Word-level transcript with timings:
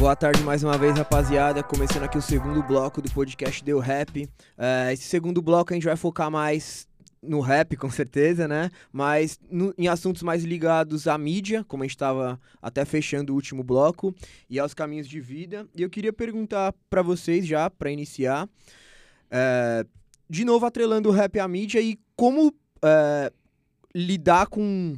Boa 0.00 0.16
tarde 0.16 0.42
mais 0.42 0.64
uma 0.64 0.78
vez, 0.78 0.96
rapaziada. 0.96 1.62
Começando 1.62 2.04
aqui 2.04 2.16
o 2.16 2.22
segundo 2.22 2.62
bloco 2.62 3.02
do 3.02 3.12
podcast 3.12 3.62
Deu 3.62 3.78
Rap. 3.78 4.26
É, 4.56 4.94
esse 4.94 5.02
segundo 5.02 5.42
bloco 5.42 5.74
a 5.74 5.76
gente 5.76 5.84
vai 5.84 5.94
focar 5.94 6.30
mais 6.30 6.88
no 7.22 7.40
rap, 7.40 7.76
com 7.76 7.90
certeza, 7.90 8.48
né? 8.48 8.70
Mas 8.90 9.38
no, 9.50 9.74
em 9.76 9.88
assuntos 9.88 10.22
mais 10.22 10.42
ligados 10.42 11.06
à 11.06 11.18
mídia, 11.18 11.62
como 11.64 11.82
a 11.82 11.86
gente 11.86 11.96
estava 11.96 12.40
até 12.62 12.82
fechando 12.86 13.34
o 13.34 13.36
último 13.36 13.62
bloco, 13.62 14.14
e 14.48 14.58
aos 14.58 14.72
caminhos 14.72 15.06
de 15.06 15.20
vida. 15.20 15.68
E 15.76 15.82
eu 15.82 15.90
queria 15.90 16.14
perguntar 16.14 16.74
para 16.88 17.02
vocês 17.02 17.46
já, 17.46 17.68
para 17.68 17.90
iniciar, 17.90 18.48
é, 19.30 19.84
de 20.30 20.46
novo 20.46 20.64
atrelando 20.64 21.10
o 21.10 21.12
rap 21.12 21.38
à 21.38 21.46
mídia 21.46 21.78
e 21.78 21.98
como 22.16 22.54
é, 22.82 23.30
lidar 23.94 24.46
com, 24.46 24.96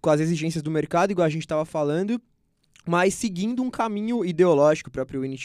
com 0.00 0.08
as 0.08 0.20
exigências 0.20 0.62
do 0.62 0.70
mercado, 0.70 1.10
igual 1.10 1.26
a 1.26 1.30
gente 1.30 1.42
estava 1.42 1.64
falando, 1.64 2.22
mas 2.86 3.14
seguindo 3.14 3.62
um 3.62 3.70
caminho 3.70 4.24
ideológico, 4.24 4.88
o 4.88 4.92
próprio 4.92 5.22
Winnie 5.22 5.38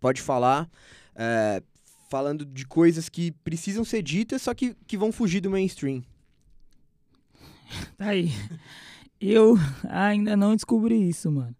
pode 0.00 0.22
falar, 0.22 0.68
é, 1.14 1.62
falando 2.10 2.44
de 2.44 2.66
coisas 2.66 3.08
que 3.08 3.32
precisam 3.44 3.84
ser 3.84 4.02
ditas, 4.02 4.42
só 4.42 4.54
que, 4.54 4.74
que 4.86 4.96
vão 4.96 5.12
fugir 5.12 5.40
do 5.40 5.50
mainstream. 5.50 6.02
Tá 7.98 8.06
aí. 8.06 8.30
Eu 9.20 9.56
ainda 9.86 10.34
não 10.34 10.54
descobri 10.54 11.06
isso, 11.06 11.30
mano. 11.30 11.54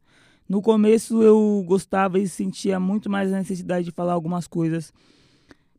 No 0.49 0.63
começo 0.63 1.23
eu 1.23 1.63
gostava 1.67 2.19
e 2.19 2.27
sentia 2.27 2.81
muito 2.81 3.11
mais 3.11 3.31
a 3.31 3.37
necessidade 3.37 3.85
de 3.85 3.91
falar 3.91 4.15
algumas 4.15 4.47
coisas 4.47 4.91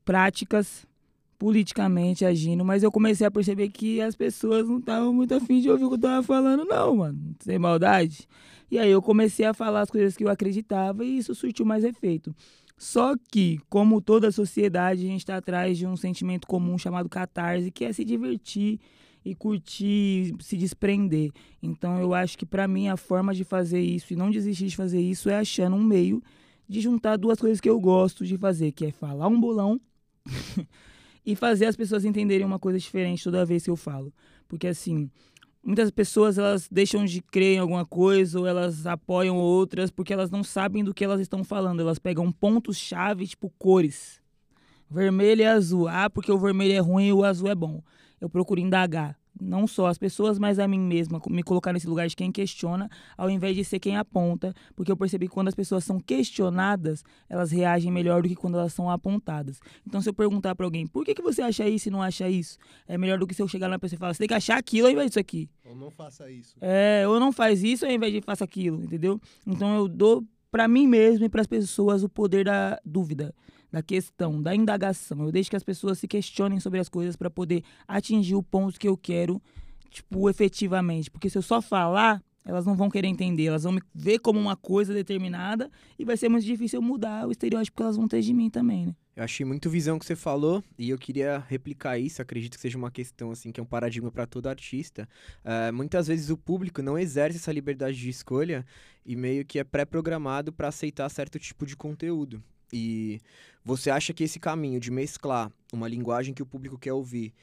práticas, 0.06 0.86
politicamente 1.40 2.26
agindo, 2.26 2.66
mas 2.66 2.84
eu 2.84 2.92
comecei 2.92 3.26
a 3.26 3.32
perceber 3.32 3.70
que 3.70 4.02
as 4.02 4.14
pessoas 4.14 4.68
não 4.68 4.78
estavam 4.78 5.14
muito 5.14 5.34
afim 5.34 5.62
de 5.62 5.70
ouvir 5.70 5.86
o 5.86 5.88
que 5.88 5.96
eu 5.96 6.00
tava 6.00 6.22
falando, 6.22 6.66
não, 6.66 6.98
mano. 6.98 7.18
Sem 7.40 7.58
maldade. 7.58 8.28
E 8.70 8.78
aí 8.78 8.92
eu 8.92 9.02
comecei 9.02 9.46
a 9.46 9.54
falar 9.54 9.82
as 9.82 9.90
coisas 9.90 10.18
que 10.18 10.24
eu 10.26 10.30
acreditava 10.30 11.04
e 11.06 11.18
isso 11.18 11.34
surtiu 11.34 11.66
mais 11.66 11.86
efeito. 11.86 12.36
Só 12.78 13.16
que, 13.32 13.58
como 13.70 14.02
toda 14.02 14.32
sociedade, 14.32 15.06
a 15.06 15.08
gente 15.08 15.22
está 15.22 15.38
atrás 15.38 15.78
de 15.78 15.88
um 15.88 15.96
sentimento 15.96 16.46
comum 16.46 16.78
chamado 16.78 17.08
catarse, 17.08 17.72
que 17.72 17.86
é 17.86 17.94
se 17.94 18.04
divertir 18.04 18.80
e 19.24 19.34
curtir, 19.34 20.36
se 20.42 20.58
desprender. 20.58 21.32
Então 21.64 22.00
eu 22.00 22.14
acho 22.14 22.38
que 22.38 22.46
para 22.46 22.68
mim 22.68 22.90
a 22.90 22.98
forma 22.98 23.34
de 23.34 23.46
fazer 23.46 23.80
isso 23.80 24.12
e 24.12 24.16
não 24.16 24.30
desistir 24.30 24.68
de 24.68 24.76
fazer 24.76 25.00
isso 25.00 25.30
é 25.30 25.38
achando 25.38 25.76
um 25.76 25.84
meio 25.84 26.22
de 26.68 26.82
juntar 26.82 27.18
duas 27.18 27.40
coisas 27.40 27.62
que 27.62 27.70
eu 27.70 27.80
gosto 27.80 28.26
de 28.26 28.38
fazer, 28.38 28.72
que 28.74 28.86
é 28.86 28.92
falar 28.92 29.28
um 29.28 29.40
bolão 29.40 29.80
e 31.26 31.36
fazer 31.36 31.66
as 31.66 31.76
pessoas 31.76 32.06
entenderem 32.06 32.46
uma 32.46 32.60
coisa 32.60 32.80
diferente 32.80 33.24
toda 33.24 33.46
vez 33.46 33.64
que 33.64 33.70
eu 33.70 33.76
falo. 33.76 34.14
Porque 34.48 34.68
assim, 34.68 35.10
muitas 35.64 35.92
pessoas 35.92 36.38
elas 36.38 36.68
deixam 36.72 37.06
de 37.06 37.22
crer 37.22 37.56
em 37.56 37.60
alguma 37.60 37.86
coisa 37.86 38.40
ou 38.40 38.48
elas 38.48 38.86
apoiam 38.86 39.38
outras 39.38 39.92
porque 39.92 40.14
elas 40.14 40.32
não 40.32 40.44
sabem 40.44 40.84
do 40.84 40.94
que 40.94 41.04
elas 41.04 41.22
estão 41.22 41.44
falando. 41.44 41.82
Elas 41.82 42.00
pegam 42.00 42.32
pontos-chave, 42.32 43.28
tipo 43.28 43.50
cores. 43.58 44.22
Vermelho 44.90 45.42
e 45.42 45.46
azul. 45.46 45.88
Ah, 45.88 46.10
porque 46.10 46.32
o 46.32 46.40
vermelho 46.40 46.74
é 46.74 46.80
ruim 46.80 47.08
e 47.08 47.14
o 47.14 47.24
azul 47.24 47.50
é 47.50 47.56
bom. 47.56 47.84
Eu 48.20 48.30
procuro 48.30 48.60
indagar 48.60 49.18
não 49.40 49.68
só 49.68 49.88
as 49.88 49.98
pessoas, 49.98 50.38
mas 50.38 50.60
a 50.60 50.68
mim 50.68 50.80
mesma, 50.80 51.22
me 51.30 51.44
colocar 51.44 51.74
nesse 51.74 51.88
lugar 51.88 52.08
de 52.08 52.16
quem 52.16 52.32
questiona, 52.32 52.90
ao 53.18 53.30
invés 53.30 53.56
de 53.56 53.64
ser 53.64 53.80
quem 53.80 53.98
aponta, 53.98 54.54
porque 54.76 54.92
eu 54.92 54.98
percebi 54.98 55.28
que 55.28 55.34
quando 55.34 55.48
as 55.48 55.56
pessoas 55.56 55.84
são 55.84 56.00
questionadas, 56.00 57.04
elas 57.30 57.52
reagem 57.52 57.92
melhor 57.92 58.22
do 58.22 58.30
que 58.30 58.36
quando 58.36 58.58
elas 58.58 58.74
são 58.74 58.90
apontadas. 58.90 59.60
Então, 59.86 60.02
se 60.02 60.10
eu 60.10 60.14
perguntar 60.14 60.56
para 60.56 60.66
alguém, 60.66 60.86
por 60.86 61.06
que, 61.06 61.14
que 61.14 61.22
você 61.22 61.42
acha 61.42 61.68
isso 61.68 61.88
e 61.88 61.92
não 61.92 62.02
acha 62.02 62.30
isso? 62.30 62.58
É 62.88 62.98
melhor 62.98 63.20
do 63.20 63.28
que 63.28 63.34
se 63.34 63.42
eu 63.42 63.48
chegar 63.48 63.68
na 63.68 63.80
pessoa 63.80 63.98
e 63.98 64.00
falar, 64.00 64.14
você 64.14 64.20
tem 64.20 64.28
que 64.28 64.34
achar 64.34 64.58
aquilo 64.58 64.88
ao 64.88 64.94
invés 64.94 65.10
disso 65.10 65.20
aqui. 65.20 65.50
Ou 65.66 65.76
não 65.76 65.90
faça 65.90 66.30
isso. 66.30 66.56
É, 66.62 67.08
ou 67.08 67.20
não 67.20 67.32
faz 67.32 67.64
isso 67.64 67.86
ao 67.86 67.92
invés 67.92 68.14
de 68.14 68.22
faça 68.22 68.44
aquilo, 68.44 68.84
entendeu? 68.84 69.20
Então, 69.46 69.76
eu 69.76 69.88
dou 69.88 70.24
para 70.52 70.68
mim 70.68 70.88
mesmo 70.88 71.26
e 71.26 71.30
para 71.30 71.42
as 71.42 71.48
pessoas 71.48 72.04
o 72.04 72.10
poder 72.10 72.46
da 72.46 72.80
dúvida 72.84 73.34
da 73.72 73.82
questão, 73.82 74.42
da 74.42 74.56
indagação. 74.56 75.24
Eu 75.24 75.32
deixo 75.32 75.50
que 75.50 75.56
as 75.56 75.64
pessoas 75.64 76.00
se 76.00 76.08
questionem 76.08 76.60
sobre 76.60 76.80
as 76.80 76.90
coisas 76.90 77.16
para 77.16 77.30
poder 77.30 77.64
atingir 77.88 78.36
o 78.36 78.44
ponto 78.44 78.80
que 78.80 78.88
eu 78.88 78.98
quero, 78.98 79.42
tipo, 79.90 80.30
efetivamente. 80.30 81.10
Porque 81.10 81.30
se 81.30 81.38
eu 81.38 81.42
só 81.42 81.62
falar, 81.62 82.22
elas 82.46 82.66
não 82.66 82.76
vão 82.76 82.90
querer 82.90 83.08
entender, 83.08 83.46
elas 83.46 83.64
vão 83.64 83.74
me 83.74 83.82
ver 83.94 84.20
como 84.20 84.40
uma 84.40 84.56
coisa 84.56 84.94
determinada 84.94 85.70
e 85.98 86.06
vai 86.06 86.18
ser 86.18 86.30
muito 86.30 86.46
difícil 86.46 86.78
eu 86.78 86.82
mudar 86.82 87.28
o 87.28 87.32
estereótipo 87.32 87.78
que 87.78 87.84
elas 87.84 87.98
vão 87.98 88.08
ter 88.08 88.22
de 88.22 88.34
mim 88.34 88.50
também, 88.50 88.88
né? 88.88 88.96
Eu 89.16 89.26
achei 89.26 89.46
muito 89.46 89.70
visão 89.70 90.00
que 90.00 90.06
você 90.06 90.16
falou 90.16 90.64
e 90.78 90.90
eu 90.90 90.98
queria 90.98 91.44
replicar 91.50 92.00
isso. 92.00 92.22
Acredito 92.22 92.56
que 92.56 92.62
seja 92.62 92.78
uma 92.78 92.90
questão 92.90 93.32
assim 93.32 93.52
que 93.52 93.60
é 93.60 93.64
um 93.64 93.66
paradigma 93.66 94.10
para 94.10 94.26
todo 94.26 94.48
artista. 94.48 95.10
Uh, 95.44 95.74
muitas 95.74 96.08
vezes 96.08 96.30
o 96.30 96.38
público 96.38 96.82
não 96.82 96.98
exerce 96.98 97.38
essa 97.38 97.52
liberdade 97.52 97.98
de 97.98 98.10
escolha 98.10 98.66
e 99.06 99.18
meio 99.18 99.44
que 99.44 99.60
é 99.60 99.64
pré-programado 99.66 100.54
para 100.54 100.70
aceitar 100.70 101.10
certo 101.10 101.38
tipo 101.38 101.66
de 101.66 101.76
conteúdo. 101.76 102.42
E 102.72 103.20
você 103.64 103.90
acha 103.90 104.14
que 104.14 104.24
esse 104.24 104.40
caminho 104.40 104.80
de 104.80 104.92
mesclar 104.92 105.52
uma 105.72 105.88
linguagem 105.88 106.34
que 106.34 106.44
o 106.44 106.46
público 106.46 106.78
quer 106.78 106.94
ouvir 106.94 107.34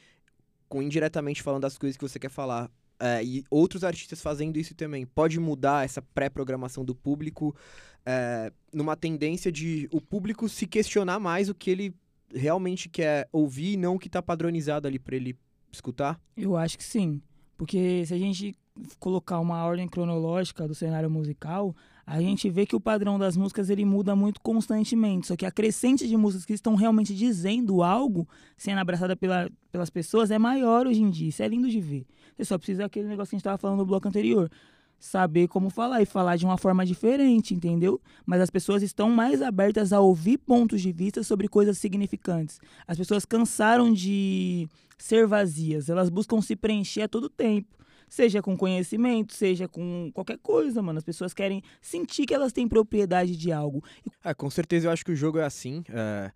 com 0.69 0.82
indiretamente 0.82 1.42
falando 1.42 1.62
das 1.62 1.78
coisas 1.78 1.97
que 1.97 2.03
você 2.03 2.19
quer 2.19 2.31
falar 2.31 2.70
é, 2.98 3.22
e 3.22 3.44
outros 3.50 3.84
artistas 3.84 4.22
fazendo 4.22 4.59
isso 4.59 4.75
também, 4.75 5.04
pode 5.06 5.38
mudar 5.38 5.84
essa 5.84 6.00
pré-programação 6.00 6.84
do 6.84 6.94
público 6.94 7.54
é, 8.04 8.53
numa 8.72 8.97
tendência 8.97 9.53
de 9.53 9.88
o 9.92 10.00
público 10.00 10.48
se 10.48 10.66
questionar 10.66 11.19
mais 11.19 11.48
o 11.48 11.54
que 11.54 11.70
ele 11.70 11.94
realmente 12.34 12.88
quer 12.88 13.28
ouvir 13.32 13.72
e 13.72 13.76
não 13.76 13.97
o 13.97 13.98
que 13.98 14.08
está 14.08 14.22
padronizado 14.22 14.88
ali 14.88 14.98
para 14.98 15.16
ele 15.16 15.37
escutar? 15.70 16.20
Eu 16.37 16.56
acho 16.56 16.78
que 16.78 16.84
sim. 16.84 17.20
Porque 17.56 18.04
se 18.06 18.14
a 18.14 18.19
gente 18.19 18.54
colocar 18.98 19.41
uma 19.41 19.64
ordem 19.64 19.88
cronológica 19.88 20.66
do 20.66 20.75
cenário 20.75 21.10
musical, 21.10 21.75
a 22.06 22.21
gente 22.21 22.49
vê 22.49 22.65
que 22.65 22.77
o 22.77 22.81
padrão 22.81 23.19
das 23.19 23.37
músicas 23.37 23.69
ele 23.69 23.84
muda 23.84 24.15
muito 24.15 24.41
constantemente. 24.41 25.27
Só 25.27 25.34
que 25.34 25.44
a 25.44 25.50
crescente 25.50 26.06
de 26.06 26.17
músicas 26.17 26.44
que 26.47 26.53
estão 26.53 26.77
realmente 26.77 27.12
dizendo 27.12 27.83
algo, 27.83 28.28
sendo 28.56 28.78
abraçada 28.78 29.17
pela, 29.17 29.50
pelas 29.72 29.91
pessoas, 29.91 30.31
é 30.31 30.39
maior 30.39 30.87
hoje 30.87 31.03
em 31.03 31.11
dia. 31.11 31.31
Isso 31.31 31.43
é 31.43 31.49
lindo 31.49 31.69
de 31.69 31.81
ver. 31.81 32.06
Você 32.37 32.44
só 32.44 32.56
precisa 32.56 32.84
daquele 32.84 33.09
negócio 33.09 33.31
que 33.31 33.34
a 33.34 33.39
gente 33.39 33.41
estava 33.41 33.59
falando 33.59 33.78
no 33.78 33.87
bloco 33.87 34.06
anterior. 34.06 34.49
Saber 35.00 35.49
como 35.49 35.69
falar 35.69 36.00
e 36.00 36.06
falar 36.06 36.37
de 36.37 36.44
uma 36.44 36.56
forma 36.56 36.87
diferente, 36.87 37.53
entendeu? 37.53 38.00
Mas 38.25 38.41
as 38.41 38.50
pessoas 38.50 38.84
estão 38.84 39.11
mais 39.11 39.43
abertas 39.43 39.93
a 39.93 39.99
ouvir 39.99 40.38
pontos 40.38 40.81
de 40.81 40.93
vista 40.93 41.25
sobre 41.25 41.49
coisas 41.49 41.77
significantes. 41.77 42.61
As 42.87 42.97
pessoas 42.97 43.25
cansaram 43.25 43.93
de 43.93 44.69
ser 44.97 45.27
vazias, 45.27 45.88
elas 45.88 46.09
buscam 46.09 46.41
se 46.41 46.55
preencher 46.55 47.03
a 47.03 47.09
todo 47.09 47.28
tempo. 47.28 47.75
Seja 48.09 48.41
com 48.41 48.56
conhecimento, 48.56 49.34
seja 49.34 49.67
com 49.67 50.11
qualquer 50.15 50.39
coisa, 50.39 50.81
mano. 50.83 50.99
As 50.99 51.05
pessoas 51.05 51.34
querem 51.34 51.62
sentir 51.81 52.27
que 52.27 52.34
elas 52.34 52.53
têm 52.53 52.69
propriedade 52.69 53.37
de 53.37 53.53
algo. 53.53 53.83
É, 54.25 54.33
com 54.34 54.49
certeza 54.50 54.89
eu 54.89 54.93
acho 54.93 55.05
que 55.05 55.12
o 55.12 55.17
jogo 55.17 55.39
é 55.39 55.44
assim. 55.44 55.83
É... 55.89 56.31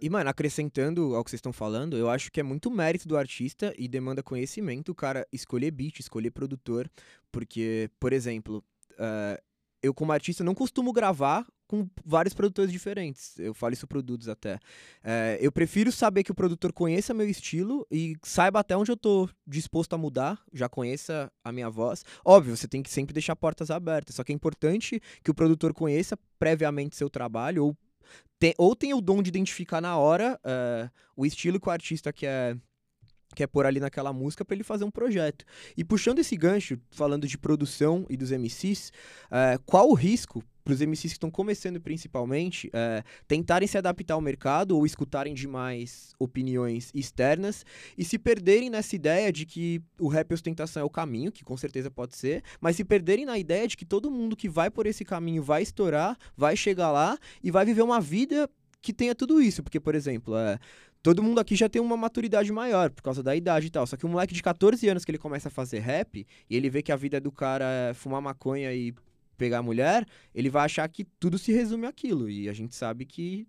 E, 0.00 0.10
mano, 0.10 0.28
acrescentando 0.28 1.14
ao 1.14 1.24
que 1.24 1.30
vocês 1.30 1.38
estão 1.38 1.52
falando, 1.52 1.96
eu 1.96 2.10
acho 2.10 2.30
que 2.30 2.38
é 2.38 2.42
muito 2.42 2.70
mérito 2.70 3.08
do 3.08 3.16
artista 3.16 3.72
e 3.78 3.88
demanda 3.88 4.22
conhecimento 4.22 4.92
o 4.92 4.94
cara 4.94 5.26
escolher 5.32 5.70
beat, 5.70 6.00
escolher 6.00 6.30
produtor. 6.30 6.90
Porque, 7.32 7.90
por 7.98 8.12
exemplo, 8.12 8.62
uh, 8.92 9.42
eu 9.86 9.94
como 9.94 10.12
artista 10.12 10.44
não 10.44 10.54
costumo 10.54 10.92
gravar 10.92 11.46
com 11.66 11.88
vários 12.04 12.32
produtores 12.32 12.70
diferentes. 12.70 13.38
Eu 13.38 13.52
falo 13.52 13.72
isso 13.72 13.86
produtos 13.86 14.28
até. 14.28 14.58
É, 15.02 15.38
eu 15.40 15.50
prefiro 15.50 15.90
saber 15.90 16.22
que 16.22 16.30
o 16.30 16.34
produtor 16.34 16.72
conheça 16.72 17.12
meu 17.12 17.28
estilo 17.28 17.86
e 17.90 18.16
saiba 18.22 18.60
até 18.60 18.76
onde 18.76 18.90
eu 18.90 18.96
tô 18.96 19.28
disposto 19.46 19.94
a 19.94 19.98
mudar, 19.98 20.40
já 20.52 20.68
conheça 20.68 21.30
a 21.42 21.50
minha 21.50 21.68
voz. 21.68 22.04
Óbvio, 22.24 22.56
você 22.56 22.68
tem 22.68 22.82
que 22.82 22.90
sempre 22.90 23.12
deixar 23.12 23.34
portas 23.34 23.70
abertas, 23.70 24.14
só 24.14 24.24
que 24.24 24.32
é 24.32 24.34
importante 24.34 25.00
que 25.22 25.30
o 25.30 25.34
produtor 25.34 25.72
conheça 25.72 26.16
previamente 26.38 26.96
seu 26.96 27.10
trabalho 27.10 27.64
ou, 27.64 27.76
tem, 28.38 28.54
ou 28.58 28.76
tenha 28.76 28.96
o 28.96 29.00
dom 29.00 29.22
de 29.22 29.28
identificar 29.28 29.80
na 29.80 29.96
hora 29.96 30.38
é, 30.44 30.88
o 31.16 31.26
estilo 31.26 31.60
que 31.60 31.68
o 31.68 31.72
artista 31.72 32.12
quer 32.12 32.56
quer 33.34 33.46
pôr 33.46 33.66
ali 33.66 33.80
naquela 33.80 34.12
música 34.12 34.44
para 34.44 34.54
ele 34.54 34.64
fazer 34.64 34.84
um 34.84 34.90
projeto. 34.90 35.44
E 35.76 35.84
puxando 35.84 36.18
esse 36.18 36.36
gancho, 36.36 36.78
falando 36.90 37.26
de 37.26 37.36
produção 37.36 38.06
e 38.08 38.16
dos 38.16 38.30
MCs, 38.30 38.92
é, 39.30 39.58
qual 39.64 39.88
o 39.88 39.94
risco 39.94 40.42
para 40.66 40.74
os 40.74 40.80
MCs 40.80 41.12
que 41.12 41.16
estão 41.16 41.30
começando 41.30 41.80
principalmente 41.80 42.68
é, 42.72 43.04
tentarem 43.28 43.68
se 43.68 43.78
adaptar 43.78 44.14
ao 44.14 44.20
mercado 44.20 44.76
ou 44.76 44.84
escutarem 44.84 45.32
demais 45.32 46.12
opiniões 46.18 46.90
externas 46.92 47.64
e 47.96 48.04
se 48.04 48.18
perderem 48.18 48.68
nessa 48.68 48.96
ideia 48.96 49.32
de 49.32 49.46
que 49.46 49.80
o 50.00 50.08
rap 50.08 50.34
ostentação 50.34 50.82
é 50.82 50.84
o 50.84 50.90
caminho, 50.90 51.30
que 51.30 51.44
com 51.44 51.56
certeza 51.56 51.88
pode 51.88 52.16
ser, 52.16 52.42
mas 52.60 52.74
se 52.74 52.84
perderem 52.84 53.24
na 53.24 53.38
ideia 53.38 53.68
de 53.68 53.76
que 53.76 53.84
todo 53.84 54.10
mundo 54.10 54.34
que 54.34 54.48
vai 54.48 54.68
por 54.68 54.86
esse 54.86 55.04
caminho 55.04 55.40
vai 55.40 55.62
estourar, 55.62 56.18
vai 56.36 56.56
chegar 56.56 56.90
lá 56.90 57.16
e 57.44 57.50
vai 57.52 57.64
viver 57.64 57.82
uma 57.82 58.00
vida 58.00 58.50
que 58.82 58.92
tenha 58.92 59.14
tudo 59.14 59.40
isso, 59.40 59.62
porque 59.62 59.78
por 59.78 59.94
exemplo, 59.94 60.36
é, 60.36 60.58
todo 61.06 61.22
mundo 61.22 61.38
aqui 61.38 61.54
já 61.54 61.68
tem 61.68 61.80
uma 61.80 61.96
maturidade 61.96 62.50
maior 62.50 62.90
por 62.90 63.00
causa 63.00 63.22
da 63.22 63.36
idade 63.36 63.68
e 63.68 63.70
tal. 63.70 63.86
Só 63.86 63.96
que 63.96 64.04
um 64.04 64.08
moleque 64.08 64.34
de 64.34 64.42
14 64.42 64.88
anos 64.88 65.04
que 65.04 65.12
ele 65.12 65.18
começa 65.18 65.46
a 65.46 65.50
fazer 65.52 65.78
rap 65.78 66.26
e 66.50 66.56
ele 66.56 66.68
vê 66.68 66.82
que 66.82 66.90
a 66.90 66.96
vida 66.96 67.20
do 67.20 67.30
cara 67.30 67.64
é 67.64 67.94
fumar 67.94 68.20
maconha 68.20 68.74
e 68.74 68.92
pegar 69.38 69.62
mulher, 69.62 70.04
ele 70.34 70.50
vai 70.50 70.64
achar 70.64 70.88
que 70.88 71.04
tudo 71.04 71.38
se 71.38 71.52
resume 71.52 71.86
àquilo. 71.86 72.28
E 72.28 72.48
a 72.48 72.52
gente 72.52 72.74
sabe 72.74 73.04
que 73.04 73.46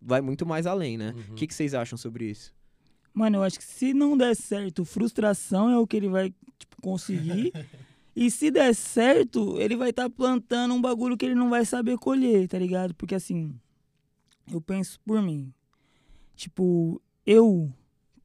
vai 0.00 0.20
muito 0.20 0.46
mais 0.46 0.64
além, 0.64 0.96
né? 0.96 1.12
O 1.12 1.30
uhum. 1.30 1.34
que, 1.34 1.48
que 1.48 1.54
vocês 1.54 1.74
acham 1.74 1.98
sobre 1.98 2.30
isso? 2.30 2.54
Mano, 3.12 3.38
eu 3.38 3.42
acho 3.42 3.58
que 3.58 3.64
se 3.64 3.92
não 3.92 4.16
der 4.16 4.36
certo, 4.36 4.84
frustração 4.84 5.68
é 5.68 5.76
o 5.76 5.84
que 5.84 5.96
ele 5.96 6.08
vai 6.08 6.32
tipo, 6.58 6.80
conseguir. 6.80 7.52
E 8.14 8.30
se 8.30 8.50
der 8.50 8.74
certo, 8.74 9.58
ele 9.58 9.74
vai 9.74 9.88
estar 9.88 10.02
tá 10.02 10.10
plantando 10.10 10.74
um 10.74 10.82
bagulho 10.82 11.16
que 11.16 11.24
ele 11.24 11.34
não 11.34 11.48
vai 11.48 11.64
saber 11.64 11.96
colher, 11.96 12.46
tá 12.46 12.58
ligado? 12.58 12.94
Porque 12.94 13.14
assim, 13.14 13.58
eu 14.52 14.60
penso 14.60 15.00
por 15.00 15.22
mim. 15.22 15.50
Tipo, 16.34 17.00
eu 17.26 17.72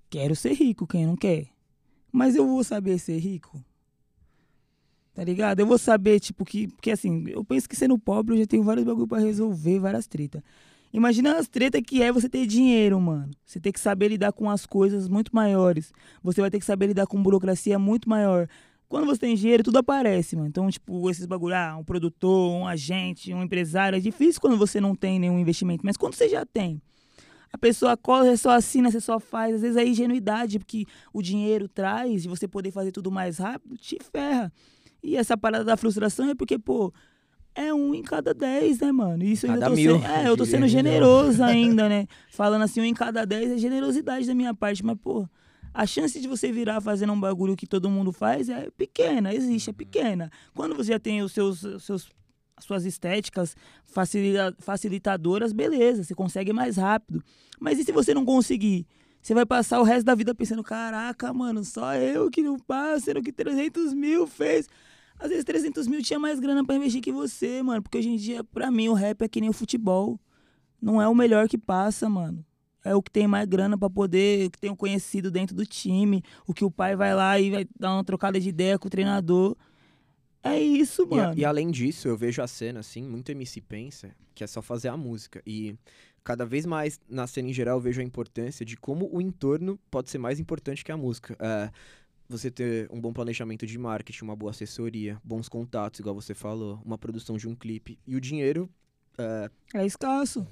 quero 0.10 0.36
ser 0.36 0.54
rico, 0.54 0.88
quem 0.88 1.06
não 1.06 1.16
quer? 1.16 1.48
Mas 2.12 2.36
eu 2.36 2.48
vou 2.48 2.64
saber 2.64 2.98
ser 3.00 3.18
rico? 3.20 3.64
Tá 5.14 5.24
ligado? 5.24 5.60
Eu 5.60 5.66
vou 5.66 5.78
saber, 5.78 6.20
tipo, 6.20 6.46
que. 6.46 6.68
Porque 6.68 6.92
assim, 6.92 7.26
eu 7.28 7.44
penso 7.44 7.68
que 7.68 7.76
sendo 7.76 7.98
pobre 7.98 8.36
eu 8.36 8.40
já 8.40 8.46
tenho 8.46 8.64
vários 8.64 8.86
bagulho 8.86 9.08
para 9.08 9.20
resolver, 9.20 9.80
várias 9.80 10.06
tretas. 10.06 10.42
Imagina 10.94 11.38
as 11.38 11.48
tretas 11.48 11.82
que 11.86 12.02
é 12.02 12.12
você 12.12 12.30
ter 12.30 12.46
dinheiro, 12.46 13.00
mano. 13.02 13.32
Você 13.46 13.60
tem 13.60 13.72
que 13.74 13.80
saber 13.80 14.08
lidar 14.10 14.32
com 14.32 14.50
as 14.50 14.66
coisas 14.66 15.08
muito 15.08 15.36
maiores. 15.36 15.92
Você 16.24 16.40
vai 16.40 16.50
ter 16.50 16.60
que 16.60 16.66
saber 16.66 16.88
lidar 16.88 17.08
com 17.08 17.22
burocracia 17.22 17.78
muito 17.78 18.08
maior. 18.08 18.48
Quando 18.88 19.06
você 19.06 19.22
tem 19.22 19.36
dinheiro, 19.36 19.64
tudo 19.64 19.80
aparece, 19.80 20.36
mano. 20.36 20.48
Então, 20.48 20.70
tipo, 20.70 21.10
esses 21.10 21.26
bagulho, 21.26 21.56
ah, 21.56 21.76
um 21.78 21.84
produtor, 21.84 22.52
um 22.52 22.66
agente, 22.66 23.34
um 23.34 23.44
empresário, 23.44 23.98
é 23.98 24.00
difícil 24.00 24.40
quando 24.40 24.58
você 24.58 24.80
não 24.80 24.96
tem 24.96 25.20
nenhum 25.20 25.38
investimento. 25.38 25.86
Mas 25.86 25.98
quando 25.98 26.14
você 26.14 26.30
já 26.30 26.46
tem, 26.46 26.82
a 27.58 27.60
pessoa 27.60 27.98
você 28.06 28.38
só 28.38 28.52
assina, 28.52 28.92
você 28.92 29.02
só 29.02 29.20
faz. 29.20 29.56
Às 29.56 29.62
vezes 29.62 29.78
a 29.78 29.84
ingenuidade 29.84 30.60
que 30.60 30.86
o 31.12 31.22
dinheiro 31.22 31.68
traz, 31.68 32.24
de 32.24 32.30
você 32.30 32.48
poder 32.48 32.72
fazer 32.72 32.92
tudo 32.92 33.12
mais 33.12 33.40
rápido, 33.40 33.76
te 33.76 33.98
ferra. 34.12 34.54
E 35.04 35.16
essa 35.16 35.36
parada 35.36 35.64
da 35.64 35.76
frustração 35.76 36.30
é 36.30 36.36
porque, 36.36 36.60
pô, 36.60 36.94
é 37.56 37.74
um 37.74 37.94
em 37.96 38.04
cada 38.04 38.34
dez, 38.34 38.80
né, 38.80 38.92
mano? 38.92 39.24
Isso 39.24 39.48
cada 39.48 39.66
eu 39.66 39.70
tô 39.70 39.76
mil. 39.76 40.00
Sendo, 40.00 40.06
é, 40.06 40.28
eu 40.28 40.38
tô 40.38 40.46
sendo 40.46 40.68
generoso 40.68 41.44
ainda, 41.44 41.90
né? 41.90 42.08
Falando 42.30 42.62
assim, 42.62 42.82
um 42.82 42.86
em 42.86 42.94
cada 42.94 43.26
dez 43.26 43.52
é 43.52 43.58
generosidade 43.58 44.28
da 44.28 44.36
minha 44.36 44.54
parte, 44.54 44.86
mas, 44.86 44.98
pô, 45.02 45.28
a 45.74 45.86
chance 45.86 46.20
de 46.20 46.28
você 46.28 46.52
virar 46.52 46.80
fazendo 46.80 47.14
um 47.14 47.20
bagulho 47.20 47.56
que 47.56 47.66
todo 47.66 47.90
mundo 47.90 48.12
faz 48.12 48.50
é 48.50 48.70
pequena, 48.78 49.34
existe, 49.34 49.70
é 49.70 49.72
uhum. 49.72 49.78
pequena. 49.78 50.32
Quando 50.54 50.76
você 50.76 50.92
já 50.94 51.00
tem 51.00 51.22
os 51.22 51.32
seus, 51.32 51.66
seus 51.80 52.08
suas 52.60 52.86
estéticas 52.86 53.56
facilita, 53.86 54.56
facilitadoras, 54.60 55.52
beleza, 55.54 56.04
você 56.04 56.16
consegue 56.16 56.54
mais 56.54 56.78
rápido. 56.78 57.24
Mas 57.60 57.80
e 57.80 57.84
se 57.84 57.92
você 57.92 58.14
não 58.14 58.26
conseguir? 58.26 58.86
Você 59.22 59.34
vai 59.34 59.46
passar 59.46 59.80
o 59.80 59.84
resto 59.84 60.06
da 60.06 60.16
vida 60.16 60.34
pensando, 60.34 60.64
caraca, 60.64 61.34
mano, 61.34 61.64
só 61.66 61.96
eu 61.96 62.30
que 62.30 62.42
não 62.42 62.58
passo, 62.58 63.06
sendo 63.06 63.22
que 63.22 63.32
300 63.32 63.94
mil 63.94 64.26
fez. 64.26 64.70
Às 65.20 65.30
vezes 65.30 65.44
300 65.44 65.88
mil 65.88 66.02
tinha 66.02 66.20
mais 66.20 66.40
grana 66.40 66.64
para 66.64 66.76
investir 66.76 67.02
que 67.02 67.12
você, 67.12 67.62
mano. 67.64 67.82
Porque 67.82 67.98
hoje 67.98 68.10
em 68.10 68.16
dia, 68.16 68.44
pra 68.44 68.70
mim, 68.70 68.88
o 68.88 68.94
rap 68.94 69.24
é 69.24 69.28
que 69.28 69.42
nem 69.42 69.50
o 69.50 69.54
futebol. 69.54 70.20
Não 70.82 71.02
é 71.02 71.08
o 71.08 71.16
melhor 71.16 71.50
que 71.50 71.58
passa, 71.58 72.08
mano 72.08 72.46
é 72.88 72.96
o 72.96 73.02
que 73.02 73.12
tem 73.12 73.28
mais 73.28 73.48
grana 73.48 73.78
para 73.78 73.90
poder, 73.90 74.48
o 74.48 74.52
que 74.52 74.60
tem 74.60 74.72
um 74.72 74.76
conhecido 74.76 75.30
dentro 75.30 75.56
do 75.56 75.66
time, 75.66 76.24
o 76.48 76.54
que 76.54 76.64
o 76.64 76.72
pai 76.72 76.96
vai 76.96 77.14
lá 77.14 77.40
e 77.40 77.52
vai 77.52 77.68
dar 77.78 77.94
uma 77.94 78.04
trocada 78.04 78.40
de 78.40 78.48
ideia 78.48 78.80
com 78.80 78.88
o 78.88 78.90
treinador. 78.90 79.56
É 80.54 80.60
isso, 80.60 81.08
mano. 81.08 81.34
E, 81.36 81.42
e 81.42 81.46
além 81.46 81.72
disso, 81.72 82.08
eu 82.08 82.18
vejo 82.18 82.42
a 82.42 82.48
cena, 82.48 82.80
assim, 82.80 83.04
muito 83.04 83.32
MC 83.32 83.62
pensa 83.62 84.16
que 84.34 84.44
é 84.44 84.48
só 84.48 84.62
fazer 84.62 84.90
a 84.90 84.98
música. 84.98 85.42
E 85.46 85.76
cada 86.24 86.46
vez 86.46 86.66
mais 86.66 87.00
na 87.10 87.26
cena 87.26 87.50
em 87.50 87.54
geral 87.54 87.78
eu 87.78 87.82
vejo 87.82 88.02
a 88.02 88.04
importância 88.04 88.66
de 88.66 88.78
como 88.78 89.10
o 89.12 89.22
entorno 89.22 89.80
pode 89.90 90.10
ser 90.10 90.18
mais 90.18 90.40
importante 90.40 90.84
que 90.84 90.92
a 90.92 90.98
música. 90.98 91.36
É, 91.40 91.72
você 92.30 92.52
ter 92.52 92.90
um 92.92 93.00
bom 93.00 93.14
planejamento 93.14 93.66
de 93.66 93.78
marketing, 93.78 94.26
uma 94.26 94.36
boa 94.36 94.52
assessoria, 94.52 95.20
bons 95.24 95.48
contatos, 95.48 96.00
igual 96.00 96.14
você 96.14 96.34
falou, 96.34 96.80
uma 96.84 96.98
produção 96.98 97.38
de 97.38 97.48
um 97.48 97.56
clipe. 97.56 97.98
E 98.06 98.16
o 98.16 98.22
dinheiro. 98.22 98.70
É, 99.18 99.50
é 99.74 99.86
escasso. 99.86 100.46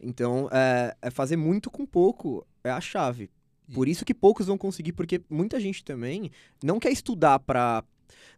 Então, 0.00 0.48
é, 0.52 0.96
é 1.02 1.10
fazer 1.10 1.36
muito 1.36 1.70
com 1.70 1.84
pouco 1.84 2.46
é 2.62 2.70
a 2.70 2.80
chave. 2.80 3.30
Por 3.74 3.88
isso 3.88 4.04
que 4.04 4.14
poucos 4.14 4.46
vão 4.46 4.58
conseguir, 4.58 4.92
porque 4.92 5.20
muita 5.28 5.58
gente 5.58 5.84
também 5.84 6.30
não 6.62 6.78
quer 6.78 6.92
estudar 6.92 7.38
para 7.38 7.82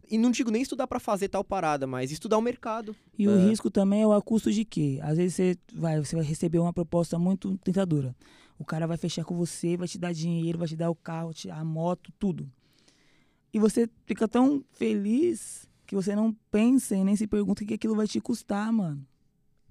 e 0.09 0.17
não 0.17 0.31
digo 0.31 0.51
nem 0.51 0.61
estudar 0.61 0.87
para 0.87 0.99
fazer 0.99 1.29
tal 1.29 1.43
parada, 1.43 1.87
mas 1.87 2.11
estudar 2.11 2.37
o 2.37 2.41
mercado. 2.41 2.95
E 3.17 3.25
é. 3.25 3.29
o 3.29 3.49
risco 3.49 3.69
também 3.69 4.01
é 4.01 4.07
o 4.07 4.13
a 4.13 4.21
custo 4.21 4.51
de 4.51 4.63
quê? 4.63 4.99
Às 5.01 5.17
vezes 5.17 5.35
você 5.35 5.57
vai, 5.73 5.99
você 5.99 6.15
vai 6.15 6.25
receber 6.25 6.59
uma 6.59 6.73
proposta 6.73 7.17
muito 7.17 7.57
tentadora. 7.57 8.15
O 8.57 8.63
cara 8.63 8.87
vai 8.87 8.97
fechar 8.97 9.23
com 9.25 9.35
você, 9.35 9.75
vai 9.75 9.87
te 9.87 9.97
dar 9.97 10.13
dinheiro, 10.13 10.59
vai 10.59 10.67
te 10.67 10.75
dar 10.75 10.89
o 10.89 10.95
carro, 10.95 11.31
a 11.51 11.63
moto, 11.63 12.11
tudo. 12.17 12.49
E 13.53 13.59
você 13.59 13.89
fica 14.05 14.27
tão 14.27 14.63
feliz 14.71 15.67
que 15.85 15.95
você 15.95 16.15
não 16.15 16.35
pensa 16.51 16.95
e 16.95 17.03
nem 17.03 17.15
se 17.15 17.27
pergunta 17.27 17.63
o 17.63 17.67
que 17.67 17.73
aquilo 17.73 17.95
vai 17.95 18.07
te 18.07 18.19
custar, 18.19 18.71
mano 18.71 19.05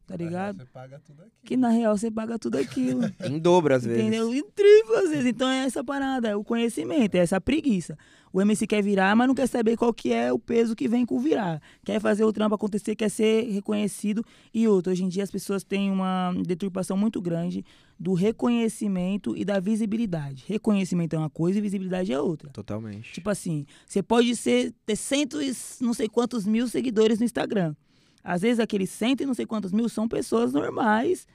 tá 0.06 0.16
ligado? 0.16 0.58
Você 0.58 0.66
paga 0.66 1.00
tudo 1.00 1.20
aquilo. 1.20 1.44
Que 1.44 1.56
na 1.56 1.68
real 1.68 1.96
você 1.96 2.10
paga 2.10 2.38
tudo 2.38 2.58
aquilo. 2.58 3.02
em 3.24 3.38
dobro, 3.38 3.74
às 3.74 3.84
vezes. 3.84 4.02
Entendeu? 4.02 4.34
Em 4.34 4.42
triplo, 4.50 4.94
às 4.96 5.10
vezes. 5.10 5.26
Então 5.26 5.48
é 5.48 5.64
essa 5.64 5.82
parada, 5.82 6.28
é 6.28 6.36
o 6.36 6.44
conhecimento, 6.44 7.14
é 7.14 7.18
essa 7.18 7.40
preguiça. 7.40 7.96
O 8.32 8.40
MC 8.40 8.66
quer 8.66 8.82
virar, 8.82 9.14
mas 9.14 9.28
não 9.28 9.34
quer 9.34 9.46
saber 9.46 9.76
qual 9.76 9.94
que 9.94 10.12
é 10.12 10.32
o 10.32 10.38
peso 10.40 10.74
que 10.74 10.88
vem 10.88 11.06
com 11.06 11.20
virar. 11.20 11.62
Quer 11.84 12.00
fazer 12.00 12.24
o 12.24 12.32
trampo 12.32 12.56
acontecer, 12.56 12.96
quer 12.96 13.08
ser 13.08 13.48
reconhecido. 13.52 14.24
E 14.52 14.66
outro, 14.66 14.90
hoje 14.90 15.04
em 15.04 15.08
dia 15.08 15.22
as 15.22 15.30
pessoas 15.30 15.62
têm 15.62 15.88
uma 15.88 16.34
deturpação 16.44 16.96
muito 16.96 17.22
grande 17.22 17.64
do 17.98 18.12
reconhecimento 18.12 19.36
e 19.36 19.44
da 19.44 19.60
visibilidade. 19.60 20.44
Reconhecimento 20.48 21.14
é 21.14 21.18
uma 21.18 21.30
coisa 21.30 21.60
e 21.60 21.62
visibilidade 21.62 22.12
é 22.12 22.20
outra. 22.20 22.50
Totalmente. 22.50 23.12
Tipo 23.12 23.30
assim, 23.30 23.66
você 23.86 24.02
pode 24.02 24.34
ser, 24.34 24.74
ter 24.84 24.96
cento 24.96 25.40
e 25.40 25.52
não 25.80 25.94
sei 25.94 26.08
quantos 26.08 26.44
mil 26.44 26.66
seguidores 26.66 27.20
no 27.20 27.24
Instagram. 27.24 27.76
Às 28.24 28.40
vezes 28.40 28.58
aqueles 28.58 28.88
cento 28.88 29.22
e 29.22 29.26
não 29.26 29.34
sei 29.34 29.44
quantos 29.44 29.70
mil 29.70 29.88
são 29.88 30.08
pessoas 30.08 30.52
normais. 30.52 31.26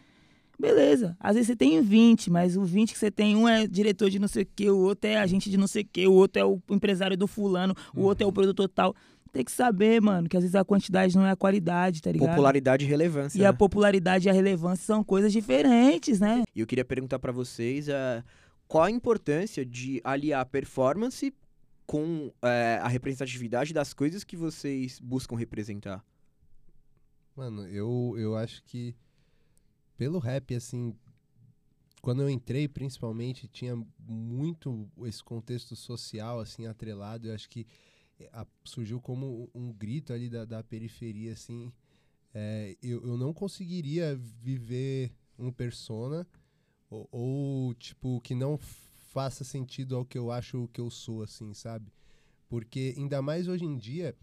Beleza. 0.60 1.16
Às 1.20 1.36
vezes 1.36 1.48
você 1.48 1.56
tem 1.56 1.82
20, 1.82 2.30
mas 2.30 2.58
o 2.58 2.64
20 2.64 2.92
que 2.92 3.00
você 3.00 3.10
tem, 3.10 3.36
um 3.36 3.48
é 3.48 3.66
diretor 3.66 4.10
de 4.10 4.20
não 4.20 4.28
sei 4.28 4.44
o 4.44 4.48
que, 4.54 4.70
o 4.70 4.78
outro 4.80 5.10
é 5.10 5.16
agente 5.16 5.50
de 5.50 5.56
não 5.56 5.68
sei 5.68 5.84
o 5.84 5.88
que, 5.90 6.06
o 6.06 6.14
outro 6.14 6.42
é 6.42 6.46
o 6.46 6.60
empresário 6.70 7.16
do 7.16 7.28
fulano, 7.28 7.74
o 7.96 8.02
outro 8.02 8.24
é 8.24 8.26
o 8.26 8.28
uhum. 8.28 8.34
produtor 8.34 8.68
tal. 8.68 8.94
Tem 9.32 9.46
que 9.46 9.52
saber, 9.52 10.02
mano, 10.02 10.28
que 10.28 10.36
às 10.36 10.44
vezes 10.44 10.56
a 10.56 10.66
quantidade 10.66 11.16
não 11.16 11.26
é 11.26 11.32
a 11.32 11.36
qualidade, 11.36 12.02
tá 12.02 12.12
ligado? 12.12 12.32
Popularidade 12.32 12.84
e 12.84 12.88
relevância. 12.88 13.38
E 13.38 13.42
né? 13.42 13.48
a 13.48 13.54
popularidade 13.54 14.28
e 14.28 14.30
a 14.30 14.34
relevância 14.34 14.84
são 14.84 15.04
coisas 15.04 15.32
diferentes, 15.32 16.20
né? 16.20 16.44
E 16.54 16.60
eu 16.60 16.68
queria 16.68 16.84
perguntar 16.84 17.20
para 17.20 17.32
vocês 17.32 17.88
uh, 17.88 18.24
qual 18.68 18.86
a 18.86 18.92
importância 18.92 19.64
de 19.64 20.02
aliar 20.04 20.44
performance 20.48 21.32
com 21.86 22.28
uh, 22.28 22.34
a 22.82 22.88
representatividade 22.88 23.74
das 23.74 23.94
coisas 23.94 24.24
que 24.24 24.36
vocês 24.36 25.00
buscam 25.00 25.36
representar. 25.36 26.04
Mano, 27.40 27.66
eu, 27.70 28.16
eu 28.18 28.36
acho 28.36 28.62
que 28.64 28.94
pelo 29.96 30.20
rap, 30.20 30.54
assim, 30.54 30.94
quando 32.02 32.22
eu 32.22 32.30
entrei, 32.30 32.68
principalmente, 32.68 33.48
tinha 33.48 33.82
muito 33.98 34.92
esse 35.06 35.24
contexto 35.24 35.74
social, 35.74 36.42
assim, 36.42 36.68
atrelado. 36.68 37.30
Eu 37.30 37.34
acho 37.34 37.50
que 37.50 37.66
eh, 38.20 38.30
a, 38.34 38.46
surgiu 38.66 39.00
como 39.00 39.50
um 39.56 39.72
grito 39.72 40.12
ali 40.12 40.30
da, 40.30 40.44
da 40.44 40.62
periferia, 40.62 41.32
assim. 41.32 41.72
É, 42.34 42.76
eu, 42.84 43.08
eu 43.08 43.16
não 43.16 43.34
conseguiria 43.34 44.18
viver 44.18 45.14
um 45.38 45.50
persona 45.50 46.28
ou, 46.90 47.08
ou, 47.10 47.74
tipo, 47.74 48.20
que 48.20 48.36
não 48.36 48.58
faça 48.58 49.46
sentido 49.46 49.96
ao 49.96 50.04
que 50.04 50.18
eu 50.18 50.30
acho 50.30 50.68
que 50.74 50.82
eu 50.82 50.90
sou, 50.90 51.24
assim, 51.24 51.54
sabe? 51.54 51.90
Porque, 52.50 52.94
ainda 52.98 53.22
mais 53.22 53.48
hoje 53.48 53.64
em 53.64 53.78
dia, 53.78 54.14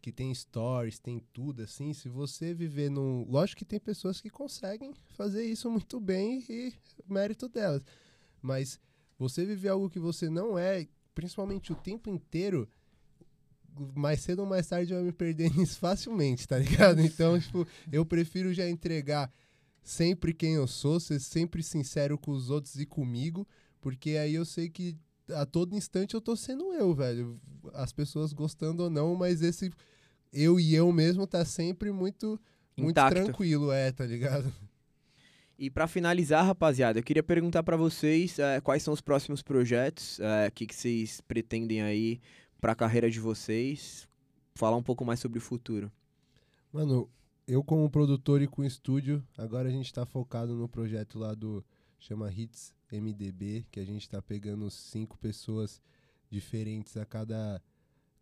que 0.00 0.10
tem 0.10 0.34
stories, 0.34 0.98
tem 0.98 1.22
tudo, 1.32 1.62
assim, 1.62 1.92
se 1.92 2.08
você 2.08 2.54
viver 2.54 2.90
num. 2.90 3.24
Lógico 3.28 3.58
que 3.58 3.64
tem 3.64 3.78
pessoas 3.78 4.20
que 4.20 4.30
conseguem 4.30 4.92
fazer 5.14 5.44
isso 5.44 5.70
muito 5.70 6.00
bem 6.00 6.44
e 6.48 6.72
mérito 7.06 7.48
delas. 7.48 7.84
Mas 8.40 8.80
você 9.18 9.44
viver 9.44 9.68
algo 9.68 9.90
que 9.90 9.98
você 9.98 10.30
não 10.30 10.58
é, 10.58 10.88
principalmente 11.14 11.72
o 11.72 11.76
tempo 11.76 12.08
inteiro, 12.08 12.68
mais 13.94 14.20
cedo 14.20 14.40
ou 14.40 14.46
mais 14.46 14.66
tarde 14.66 14.94
vai 14.94 15.02
me 15.02 15.12
perder 15.12 15.50
nisso 15.56 15.78
facilmente, 15.78 16.48
tá 16.48 16.58
ligado? 16.58 17.00
Então, 17.00 17.38
tipo, 17.38 17.66
eu 17.92 18.04
prefiro 18.06 18.52
já 18.54 18.68
entregar 18.68 19.30
sempre 19.82 20.32
quem 20.32 20.54
eu 20.54 20.66
sou, 20.66 20.98
ser 20.98 21.20
sempre 21.20 21.62
sincero 21.62 22.16
com 22.16 22.30
os 22.30 22.48
outros 22.48 22.76
e 22.76 22.86
comigo, 22.86 23.46
porque 23.80 24.10
aí 24.10 24.34
eu 24.34 24.44
sei 24.44 24.70
que 24.70 24.96
a 25.34 25.46
todo 25.46 25.76
instante 25.76 26.14
eu 26.14 26.20
tô 26.20 26.36
sendo 26.36 26.72
eu, 26.72 26.94
velho. 26.94 27.40
As 27.74 27.92
pessoas 27.92 28.32
gostando 28.32 28.84
ou 28.84 28.90
não, 28.90 29.14
mas 29.14 29.42
esse 29.42 29.70
eu 30.32 30.58
e 30.60 30.74
eu 30.74 30.92
mesmo 30.92 31.26
tá 31.26 31.44
sempre 31.44 31.90
muito, 31.92 32.40
muito 32.76 32.94
tranquilo, 32.94 33.72
é, 33.72 33.90
tá 33.92 34.06
ligado? 34.06 34.52
E 35.58 35.68
para 35.68 35.86
finalizar, 35.86 36.46
rapaziada, 36.46 36.98
eu 36.98 37.02
queria 37.02 37.22
perguntar 37.22 37.62
para 37.62 37.76
vocês 37.76 38.38
é, 38.38 38.60
quais 38.60 38.82
são 38.82 38.94
os 38.94 39.00
próximos 39.00 39.42
projetos, 39.42 40.18
o 40.18 40.24
é, 40.24 40.50
que, 40.50 40.66
que 40.66 40.74
vocês 40.74 41.20
pretendem 41.20 41.82
aí 41.82 42.20
para 42.60 42.72
a 42.72 42.74
carreira 42.74 43.10
de 43.10 43.20
vocês, 43.20 44.08
falar 44.54 44.76
um 44.76 44.82
pouco 44.82 45.04
mais 45.04 45.20
sobre 45.20 45.38
o 45.38 45.42
futuro. 45.42 45.92
Mano, 46.72 47.10
eu 47.46 47.62
como 47.62 47.90
produtor 47.90 48.40
e 48.40 48.46
com 48.46 48.64
estúdio, 48.64 49.22
agora 49.36 49.68
a 49.68 49.72
gente 49.72 49.92
tá 49.92 50.06
focado 50.06 50.54
no 50.54 50.68
projeto 50.68 51.18
lá 51.18 51.34
do 51.34 51.64
chama 51.98 52.32
Hits 52.32 52.72
MDB, 52.92 53.66
que 53.70 53.80
a 53.80 53.84
gente 53.84 54.08
tá 54.08 54.20
pegando 54.22 54.70
cinco 54.70 55.18
pessoas 55.18 55.80
diferentes 56.30 56.96
a 56.96 57.04
cada 57.04 57.62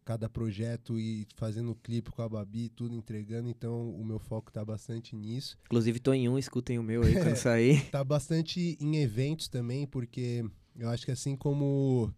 cada 0.05 0.27
projeto 0.27 0.99
e 0.99 1.27
fazendo 1.37 1.75
clipe 1.75 2.11
com 2.11 2.23
a 2.23 2.29
Babi, 2.31 2.71
tudo 2.71 2.95
entregando, 2.95 3.47
então 3.47 3.91
o 3.91 4.03
meu 4.03 4.19
foco 4.19 4.51
tá 4.51 4.65
bastante 4.65 5.15
nisso. 5.15 5.59
Inclusive 5.67 6.01
tô 6.01 6.15
em 6.15 6.27
um, 6.31 6.39
escutem 6.39 6.79
o 6.79 6.83
meu 6.83 7.03
aí 7.03 7.13
quando 7.13 7.37
sair. 7.37 7.91
Tá 7.91 8.03
bastante 8.03 8.79
em 8.81 8.97
eventos 8.97 9.49
também, 9.49 9.87
porque 9.87 10.43
eu 10.79 10.89
acho 10.89 11.05
que 11.05 11.13
assim 11.13 11.37
como 11.37 12.11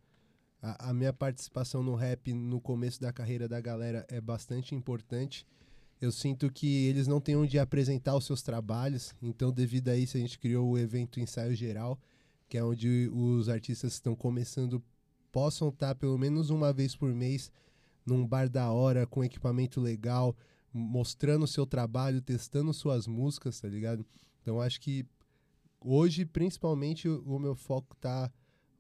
a, 0.63 0.91
a 0.91 0.95
minha 0.95 1.13
participação 1.13 1.83
no 1.83 1.97
rap 1.97 2.33
no 2.33 2.61
começo 2.61 3.01
da 3.01 3.13
carreira 3.13 3.49
da 3.49 3.61
galera 3.61 4.07
é 4.09 4.21
bastante 4.21 4.73
importante. 4.73 5.45
Eu 6.01 6.13
sinto 6.13 6.51
que 6.51 6.87
eles 6.87 7.09
não 7.09 7.21
têm 7.21 7.35
onde 7.35 7.59
apresentar 7.59 8.17
os 8.17 8.25
seus 8.25 8.41
trabalhos, 8.41 9.13
então, 9.21 9.51
devido 9.53 9.89
a 9.89 9.97
isso, 9.97 10.17
a 10.17 10.21
gente 10.21 10.39
criou 10.39 10.71
o 10.71 10.79
evento 10.79 11.19
Ensaio 11.19 11.55
Geral, 11.55 12.01
que 12.51 12.59
é 12.59 12.65
onde 12.65 13.09
os 13.13 13.49
artistas 13.49 13.93
que 13.93 13.99
estão 13.99 14.17
começando 14.17 14.83
possam 15.31 15.69
estar 15.69 15.95
pelo 15.95 16.19
menos 16.19 16.51
uma 16.51 16.73
vez 16.73 16.97
por 16.97 17.15
mês 17.15 17.53
num 18.05 18.27
bar 18.27 18.51
da 18.51 18.73
hora, 18.73 19.07
com 19.07 19.23
equipamento 19.23 19.81
legal, 19.81 20.37
mostrando 20.73 21.45
o 21.45 21.49
seu 21.49 21.65
trabalho, 21.65 22.21
testando 22.21 22.75
suas 22.75 23.07
músicas, 23.07 23.61
tá 23.61 23.69
ligado? 23.69 24.05
Então 24.43 24.61
acho 24.61 24.81
que 24.81 25.07
hoje, 25.81 26.27
principalmente, 26.27 27.09
o 27.09 27.39
meu 27.39 27.55
foco 27.55 27.95
tá 27.97 28.31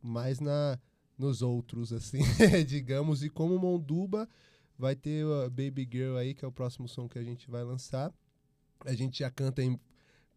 mais 0.02 0.40
na 0.40 0.76
nos 1.16 1.40
outros, 1.40 1.92
assim, 1.94 2.22
digamos, 2.66 3.22
e 3.22 3.30
como 3.30 3.56
Monduba 3.56 4.28
vai 4.76 4.96
ter 4.96 5.24
a 5.24 5.48
Baby 5.48 5.88
Girl 5.88 6.16
aí, 6.16 6.34
que 6.34 6.44
é 6.44 6.48
o 6.48 6.52
próximo 6.52 6.88
som 6.88 7.08
que 7.08 7.20
a 7.20 7.22
gente 7.22 7.48
vai 7.48 7.62
lançar. 7.62 8.12
A 8.84 8.94
gente 8.94 9.20
já 9.20 9.30
canta 9.30 9.62
em 9.62 9.78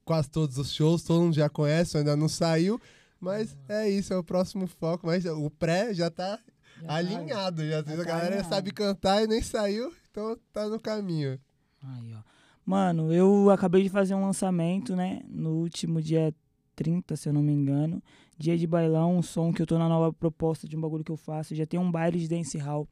quase 0.05 0.29
todos 0.29 0.59
os 0.59 0.71
shows, 0.71 1.01
todo 1.01 1.21
mundo 1.21 1.33
já 1.35 1.49
conhece, 1.49 1.97
ainda 1.97 2.15
não 2.15 2.27
saiu, 2.29 2.79
mas 3.24 3.58
é 3.68 3.89
isso, 3.89 4.13
é 4.13 4.18
o 4.18 4.24
próximo 4.24 4.68
foco, 4.68 5.08
mas 5.08 5.25
o 5.25 5.50
pré 5.50 5.94
já 5.94 6.10
tá 6.10 6.39
já 6.82 6.88
tá 6.88 6.94
alinhado, 6.96 7.63
já, 7.63 7.70
já 7.70 7.80
a 7.80 7.84
tá 7.84 8.03
galera 8.03 8.25
alinhado. 8.27 8.50
sabe 8.50 8.72
cantar 8.72 9.24
e 9.24 9.27
nem 9.27 9.42
saiu, 9.42 9.94
então 10.12 10.38
tá 10.51 10.68
no 10.68 10.80
caminho. 10.80 11.39
Aí, 11.82 12.13
ó. 12.13 12.22
Mano, 12.65 13.12
eu 13.13 13.50
acabei 13.50 13.84
de 13.84 13.89
fazer 13.89 14.15
um 14.15 14.22
lançamento, 14.22 14.96
né? 14.96 15.22
No 15.27 15.51
último 15.51 16.01
dia 16.01 16.34
30, 16.75 17.15
se 17.15 17.27
eu 17.27 17.34
não 17.34 17.42
me 17.44 17.51
engano. 17.51 18.01
Dia 18.38 18.58
de 18.58 18.65
bailão, 18.65 19.18
um 19.18 19.22
som 19.22 19.51
que 19.51 19.62
eu 19.62 19.65
tô 19.65 19.77
na 19.77 19.89
nova 19.89 20.13
proposta 20.13 20.68
de 20.68 20.75
um 20.75 20.82
bagulho 20.82 21.03
que 21.03 21.12
eu 21.12 21.18
faço. 21.18 21.53
Já 21.53 21.65
tem 21.65 21.80
um 21.80 21.92
baile 21.92 22.18
de 22.18 22.27
dance 22.27 22.58
hall 22.58 22.88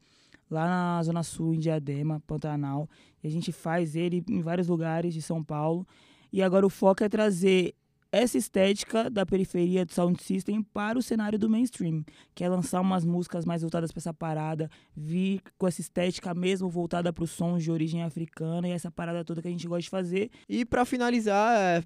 lá 0.50 0.66
na 0.66 1.02
Zona 1.02 1.22
Sul, 1.22 1.54
em 1.54 1.58
Diadema, 1.58 2.20
Pantanal. 2.26 2.88
E 3.22 3.26
a 3.26 3.30
gente 3.30 3.50
faz 3.50 3.96
ele 3.96 4.22
em 4.28 4.42
vários 4.42 4.68
lugares 4.68 5.14
de 5.14 5.22
São 5.22 5.42
Paulo. 5.42 5.86
E 6.30 6.42
agora 6.42 6.66
o 6.66 6.70
foco 6.70 7.02
é 7.02 7.08
trazer 7.08 7.74
essa 8.12 8.36
estética 8.36 9.08
da 9.08 9.24
periferia 9.24 9.86
do 9.86 9.92
sound 9.92 10.22
system 10.22 10.62
para 10.62 10.98
o 10.98 11.02
cenário 11.02 11.38
do 11.38 11.48
mainstream, 11.48 12.04
que 12.34 12.44
é 12.44 12.48
lançar 12.48 12.82
umas 12.82 13.06
músicas 13.06 13.46
mais 13.46 13.62
voltadas 13.62 13.90
para 13.90 14.00
essa 14.00 14.12
parada, 14.12 14.70
vir 14.94 15.40
com 15.56 15.66
essa 15.66 15.80
estética 15.80 16.34
mesmo 16.34 16.68
voltada 16.68 17.10
para 17.10 17.24
os 17.24 17.30
sons 17.30 17.64
de 17.64 17.72
origem 17.72 18.02
africana 18.02 18.68
e 18.68 18.72
essa 18.72 18.90
parada 18.90 19.24
toda 19.24 19.40
que 19.40 19.48
a 19.48 19.50
gente 19.50 19.66
gosta 19.66 19.82
de 19.82 19.88
fazer. 19.88 20.30
E 20.46 20.62
para 20.62 20.84
finalizar, 20.84 21.58
é, 21.58 21.82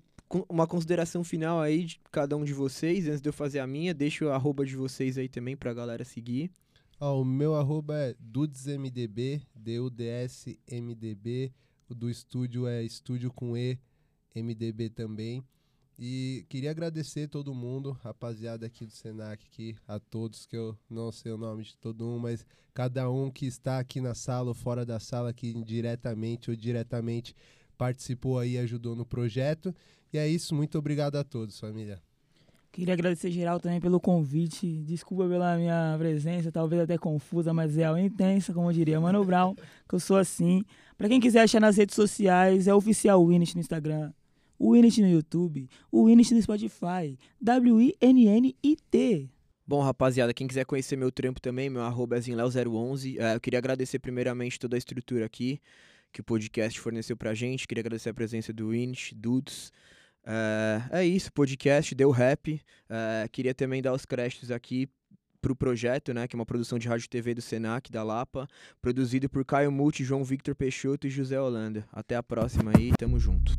uma 0.49 0.67
consideração 0.67 1.23
final 1.23 1.61
aí 1.61 1.85
de 1.85 2.01
cada 2.11 2.37
um 2.37 2.45
de 2.45 2.53
vocês, 2.53 3.07
antes 3.07 3.21
de 3.21 3.29
eu 3.29 3.33
fazer 3.33 3.61
a 3.61 3.67
minha, 3.67 3.95
deixa 3.95 4.25
o 4.25 4.31
arroba 4.31 4.67
de 4.67 4.75
vocês 4.75 5.17
aí 5.17 5.29
também 5.29 5.57
para 5.57 5.71
a 5.71 5.75
galera 5.75 6.05
seguir. 6.05 6.51
Oh, 6.99 7.21
o 7.21 7.25
meu 7.25 7.55
arroba 7.55 7.95
é 7.95 8.17
dudsmdb, 8.19 9.43
D-U-D-S-M-D-B, 9.55 11.53
o 11.89 11.95
do 11.95 12.11
estúdio 12.11 12.67
é 12.67 12.83
estúdio 12.83 13.31
com 13.33 13.57
E, 13.57 13.79
MDB 14.35 14.91
também. 14.91 15.45
E 15.99 16.45
queria 16.51 16.71
agradecer 16.71 17.27
todo 17.27 17.55
mundo, 17.55 17.93
rapaziada 18.03 18.67
aqui 18.67 18.85
do 18.85 18.93
Senac, 18.93 19.43
aqui, 19.47 19.75
a 19.89 19.99
todos, 19.99 20.45
que 20.45 20.57
eu 20.57 20.77
não 20.91 21.11
sei 21.11 21.33
o 21.33 21.39
nome 21.39 21.65
de 21.65 21.77
todo 21.79 22.07
um, 22.07 22.19
mas 22.19 22.45
cada 22.75 23.11
um 23.11 23.31
que 23.31 23.47
está 23.47 23.79
aqui 23.79 24.01
na 24.01 24.15
sala 24.15 24.49
ou 24.49 24.55
fora 24.55 24.85
da 24.85 25.01
sala, 25.01 25.33
que 25.33 25.55
diretamente 25.65 26.51
ou 26.51 26.57
diretamente 26.57 27.35
participou 27.79 28.39
aí, 28.39 28.59
ajudou 28.59 28.95
no 28.95 29.07
projeto. 29.07 29.75
E 30.13 30.19
é 30.19 30.29
isso, 30.29 30.55
muito 30.55 30.79
obrigado 30.79 31.17
a 31.17 31.25
todos, 31.25 31.59
família. 31.59 31.99
Queria 32.71 32.93
agradecer 32.93 33.31
geral 33.31 33.59
também 33.59 33.81
pelo 33.81 33.99
convite. 33.99 34.83
Desculpa 34.85 35.27
pela 35.27 35.57
minha 35.57 35.97
presença, 35.99 36.53
talvez 36.53 36.83
até 36.83 36.99
confusa, 36.99 37.55
mas 37.55 37.79
e 37.79 37.83
intensa, 38.01 38.53
como 38.53 38.71
diria 38.71 39.01
Mano 39.01 39.25
Brown, 39.25 39.55
que 39.89 39.95
eu 39.95 40.01
sou 40.01 40.19
assim. 40.19 40.63
Para 40.99 41.09
quem 41.09 41.19
quiser 41.19 41.41
achar 41.41 41.59
nas 41.61 41.79
redes 41.79 41.95
sociais, 41.95 42.69
é 42.69 42.75
oficial 42.75 43.27
Winnet 43.27 43.55
no 43.55 43.63
Instagram, 43.63 44.13
o 44.59 44.73
Winnet 44.73 45.01
no 45.01 45.09
YouTube, 45.09 45.69
o 45.91 46.07
Winnet 46.07 46.35
no 46.35 46.43
Spotify, 46.43 47.19
W-I-N-N-I-T. 47.41 49.31
Bom, 49.67 49.83
rapaziada, 49.83 50.33
quem 50.33 50.47
quiser 50.47 50.65
conhecer 50.65 50.97
meu 50.97 51.11
trampo 51.11 51.41
também, 51.41 51.69
meu 51.69 51.83
arroba 51.83 52.17
é 52.17 52.21
zinleo011. 52.21 53.19
É, 53.19 53.35
eu 53.35 53.41
queria 53.41 53.59
agradecer 53.59 53.99
primeiramente 53.99 54.61
toda 54.61 54.77
a 54.77 54.79
estrutura 54.79 55.27
aqui 55.27 55.61
que 56.13 56.21
o 56.21 56.25
podcast 56.25 56.79
forneceu 56.81 57.17
pra 57.17 57.35
gente. 57.35 57.67
Queria 57.67 57.83
agradecer 57.83 58.11
a 58.11 58.15
presença 58.15 58.53
do 58.53 58.71
Winch, 58.71 59.15
Dudes. 59.15 59.73
É, 60.25 61.01
é 61.01 61.05
isso, 61.05 61.33
podcast 61.33 61.95
deu 61.95 62.11
rap. 62.11 62.61
É, 62.89 63.29
queria 63.31 63.55
também 63.55 63.83
dar 63.83 63.93
os 63.93 64.05
créditos 64.05 64.51
aqui 64.51 64.89
pro 65.41 65.55
projeto, 65.55 66.13
né, 66.13 66.27
que 66.27 66.35
é 66.35 66.39
uma 66.39 66.47
produção 66.47 66.79
de 66.79 66.89
rádio 66.89 67.05
e 67.05 67.09
TV 67.09 67.35
do 67.35 67.41
Senac, 67.41 67.91
da 67.91 68.03
Lapa, 68.03 68.49
produzido 68.81 69.29
por 69.29 69.45
Caio 69.45 69.71
Multi, 69.71 70.03
João 70.03 70.25
Victor 70.25 70.55
Peixoto 70.57 71.07
e 71.07 71.11
José 71.11 71.41
Holanda. 71.41 71.87
Até 71.93 72.17
a 72.17 72.23
próxima 72.23 72.73
aí, 72.77 72.93
tamo 72.99 73.19
junto. 73.19 73.56